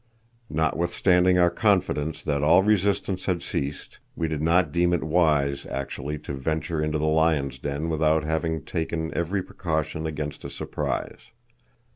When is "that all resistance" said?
2.23-3.27